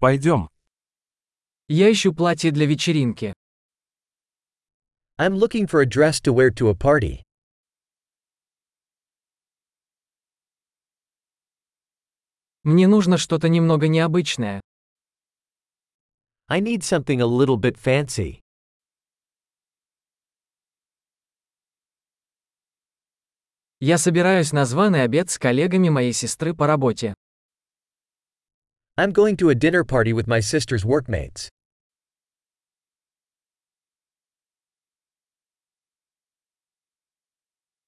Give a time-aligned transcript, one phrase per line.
[0.00, 0.48] Пойдем.
[1.66, 3.34] Я ищу платье для вечеринки.
[5.18, 7.24] I'm looking for a dress to wear to a party.
[12.62, 14.60] Мне нужно что-то немного необычное.
[16.46, 18.40] I need something a little bit fancy.
[23.80, 27.14] Я собираюсь на званый обед с коллегами моей сестры по работе.
[28.97, 31.49] I'm going to a dinner party with my sister's workmates.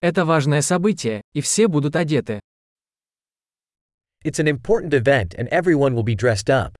[0.00, 2.40] Это важное событие, и все будут одеты.
[4.24, 6.74] It's an important event and everyone will be dressed up.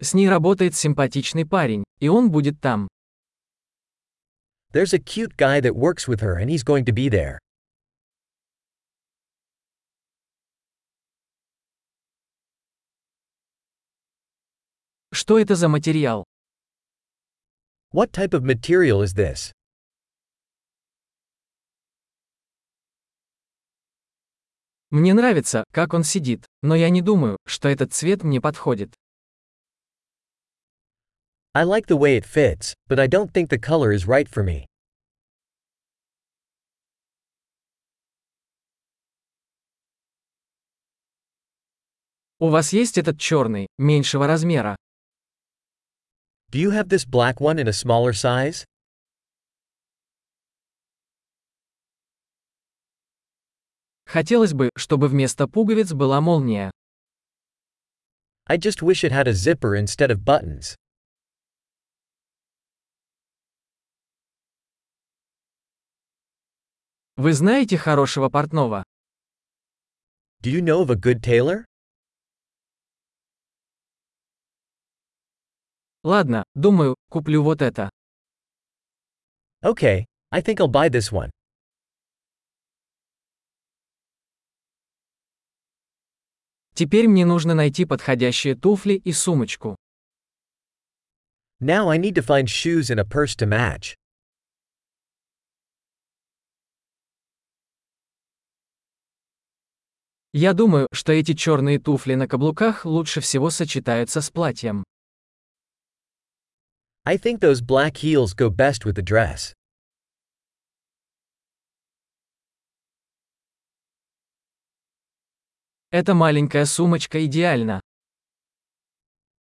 [0.00, 2.88] С ней работает симпатичный парень, и он будет там.
[4.72, 7.38] There's a cute guy that works with her and he's going to be there.
[15.15, 16.23] Что это за материал?
[17.93, 19.51] What type of material is this?
[24.89, 28.95] Мне нравится, как он сидит, но я не думаю, что этот цвет мне подходит.
[31.53, 34.43] I like the way it fits, but I don't think the color is right for
[34.43, 34.65] me.
[42.39, 44.75] У вас есть этот черный, меньшего размера?
[46.52, 48.64] Do you have this black one in a smaller size?
[54.06, 56.70] Хотелось бы, чтобы вместо пуговиц была молния.
[58.46, 60.74] I just wish it had a zipper instead of buttons.
[67.16, 68.84] Вы знаете хорошего портного?
[70.40, 71.66] Do you know of a good tailor?
[76.03, 77.89] Ладно, думаю, куплю вот это.
[79.63, 81.29] Okay, I think I'll buy this one.
[86.73, 89.77] Теперь мне нужно найти подходящие туфли и сумочку.
[91.61, 93.95] Now I need to find shoes and a purse to match.
[100.33, 104.83] Я думаю, что эти черные туфли на каблуках лучше всего сочетаются с платьем.
[107.04, 109.54] I think those black heels go best with the dress.
[115.90, 117.80] Эта маленькая сумочка идеальна.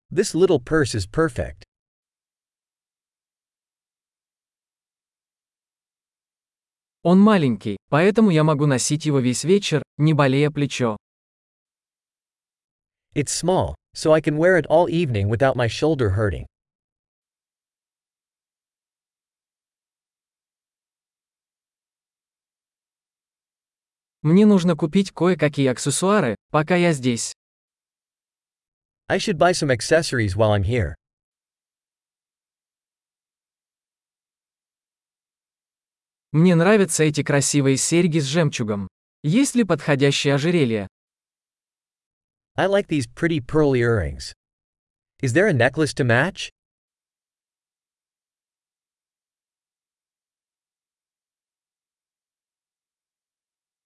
[0.09, 1.63] This little purse is perfect.
[7.03, 10.95] Он маленький, поэтому я могу носить его весь вечер, не болея плечо.
[13.13, 16.45] It's small, so I can wear it all evening without my shoulder hurting.
[24.22, 27.34] Мне нужно купить кое-какие аксессуары, пока я здесь.
[29.08, 30.94] I should buy some accessories while I'm here.
[36.30, 38.88] Мне нравятся эти красивые серьги с жемчугом.
[39.24, 40.88] Есть ли подходящее ожерелье?
[42.56, 44.32] I like these pretty pearl earrings.
[45.20, 46.50] Is there a necklace to match?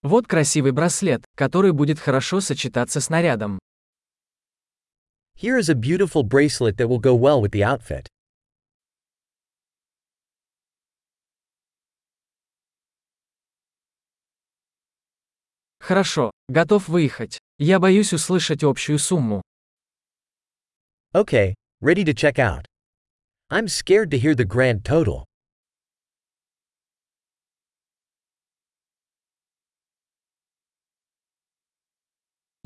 [0.07, 3.59] Вот красивый браслет, который будет хорошо сочетаться с нарядом.
[5.37, 8.07] Here is a beautiful bracelet that will go well with the outfit.
[15.81, 17.41] Хорошо, готов выехать.
[17.59, 19.43] Я боюсь услышать общую сумму.
[21.13, 21.53] Okay,
[21.83, 22.65] ready to check out.
[23.51, 25.25] I'm scared to hear the grand total.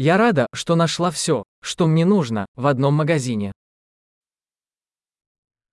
[0.02, 3.52] Я рада, что нашла все, что мне нужно, в одном магазине.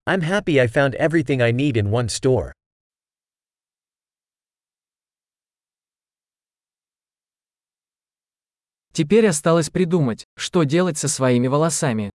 [0.06, 2.52] I'm happy I found everything I need in one store.
[8.92, 12.12] Теперь осталось придумать, что делать со своими волосами.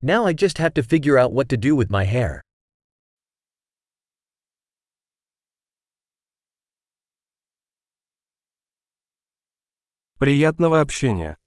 [0.00, 2.42] Now I just have to figure out what to do with my hair.
[10.18, 11.38] Приятного общения.